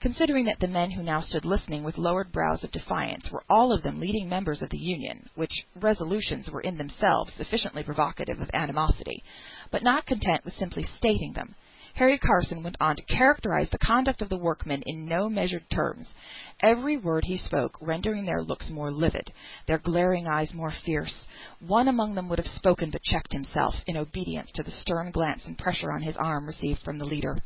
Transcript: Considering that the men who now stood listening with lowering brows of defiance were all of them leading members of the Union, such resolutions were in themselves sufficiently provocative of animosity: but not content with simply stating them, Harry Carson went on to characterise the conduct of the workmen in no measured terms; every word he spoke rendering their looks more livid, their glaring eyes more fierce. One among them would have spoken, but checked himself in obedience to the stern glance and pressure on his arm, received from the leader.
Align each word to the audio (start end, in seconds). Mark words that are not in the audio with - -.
Considering 0.00 0.44
that 0.46 0.58
the 0.58 0.66
men 0.66 0.90
who 0.90 1.04
now 1.04 1.20
stood 1.20 1.44
listening 1.44 1.84
with 1.84 1.98
lowering 1.98 2.28
brows 2.32 2.64
of 2.64 2.72
defiance 2.72 3.30
were 3.30 3.44
all 3.48 3.70
of 3.72 3.84
them 3.84 4.00
leading 4.00 4.28
members 4.28 4.60
of 4.60 4.70
the 4.70 4.76
Union, 4.76 5.30
such 5.38 5.64
resolutions 5.76 6.50
were 6.50 6.62
in 6.62 6.76
themselves 6.76 7.32
sufficiently 7.34 7.84
provocative 7.84 8.40
of 8.40 8.50
animosity: 8.52 9.22
but 9.70 9.84
not 9.84 10.04
content 10.04 10.44
with 10.44 10.52
simply 10.54 10.82
stating 10.82 11.32
them, 11.32 11.54
Harry 11.94 12.18
Carson 12.18 12.64
went 12.64 12.74
on 12.80 12.96
to 12.96 13.04
characterise 13.04 13.70
the 13.70 13.78
conduct 13.78 14.20
of 14.20 14.28
the 14.30 14.36
workmen 14.36 14.82
in 14.84 15.06
no 15.06 15.28
measured 15.28 15.70
terms; 15.70 16.08
every 16.60 16.96
word 16.96 17.24
he 17.24 17.36
spoke 17.36 17.78
rendering 17.80 18.26
their 18.26 18.42
looks 18.42 18.68
more 18.70 18.90
livid, 18.90 19.32
their 19.68 19.78
glaring 19.78 20.26
eyes 20.26 20.52
more 20.54 20.72
fierce. 20.72 21.24
One 21.60 21.86
among 21.86 22.16
them 22.16 22.28
would 22.30 22.40
have 22.40 22.48
spoken, 22.48 22.90
but 22.90 23.04
checked 23.04 23.30
himself 23.32 23.76
in 23.86 23.96
obedience 23.96 24.50
to 24.56 24.64
the 24.64 24.72
stern 24.72 25.12
glance 25.12 25.44
and 25.44 25.56
pressure 25.56 25.92
on 25.92 26.02
his 26.02 26.16
arm, 26.16 26.46
received 26.46 26.80
from 26.82 26.98
the 26.98 27.04
leader. 27.06 27.36